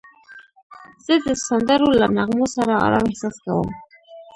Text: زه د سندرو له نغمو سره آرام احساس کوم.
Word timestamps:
زه 1.05 1.13
د 1.27 1.29
سندرو 1.45 1.87
له 1.99 2.07
نغمو 2.17 2.45
سره 2.55 2.73
آرام 2.85 3.05
احساس 3.09 3.35
کوم. 3.45 3.69